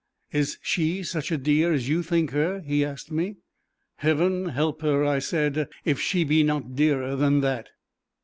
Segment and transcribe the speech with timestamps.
[0.31, 3.35] "Is she such a dear as you think her?" he asked me.
[3.97, 7.69] "Heaven help her," I said, "if she be not dearer than that."